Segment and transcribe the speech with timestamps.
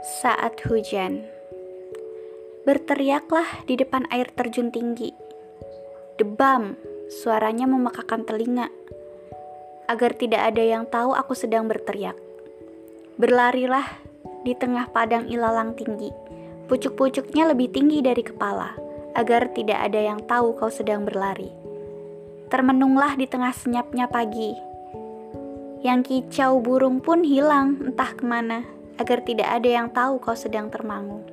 [0.00, 1.28] Saat hujan,
[2.64, 5.12] berteriaklah di depan air terjun tinggi.
[6.16, 6.72] Debam,
[7.12, 8.72] suaranya memekakan telinga.
[9.92, 12.16] Agar tidak ada yang tahu aku sedang berteriak.
[13.20, 13.84] Berlarilah
[14.40, 16.08] di tengah padang ilalang tinggi.
[16.64, 18.72] Pucuk-pucuknya lebih tinggi dari kepala,
[19.12, 21.52] agar tidak ada yang tahu kau sedang berlari.
[22.48, 24.56] Termenunglah di tengah senyapnya pagi.
[25.84, 30.68] Yang kicau burung pun hilang entah ke mana agar tidak ada yang tahu kau sedang
[30.68, 31.24] termangu.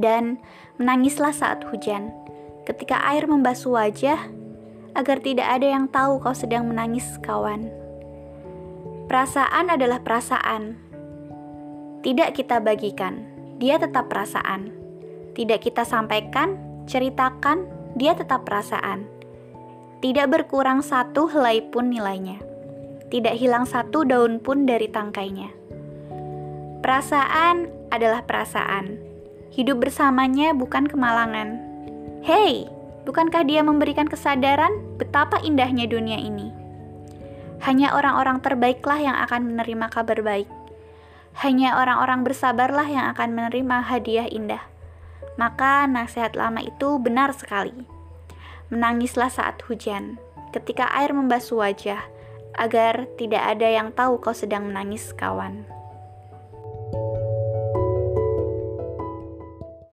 [0.00, 0.40] Dan
[0.80, 2.08] menangislah saat hujan,
[2.64, 4.16] ketika air membasuh wajah,
[4.96, 7.68] agar tidak ada yang tahu kau sedang menangis, kawan.
[9.04, 10.80] Perasaan adalah perasaan.
[12.00, 13.28] Tidak kita bagikan,
[13.60, 14.72] dia tetap perasaan.
[15.36, 16.56] Tidak kita sampaikan,
[16.88, 17.68] ceritakan,
[17.98, 19.04] dia tetap perasaan.
[19.98, 22.38] Tidak berkurang satu helai pun nilainya.
[23.10, 25.67] Tidak hilang satu daun pun dari tangkainya.
[26.88, 28.96] Perasaan adalah perasaan.
[29.52, 31.60] Hidup bersamanya bukan kemalangan.
[32.24, 32.64] Hei,
[33.04, 36.48] bukankah dia memberikan kesadaran betapa indahnya dunia ini?
[37.60, 40.48] Hanya orang-orang terbaiklah yang akan menerima kabar baik.
[41.44, 44.64] Hanya orang-orang bersabarlah yang akan menerima hadiah indah.
[45.36, 47.84] Maka nasihat lama itu benar sekali.
[48.72, 50.16] Menangislah saat hujan,
[50.56, 52.00] ketika air membasuh wajah,
[52.56, 55.77] agar tidak ada yang tahu kau sedang menangis, kawan.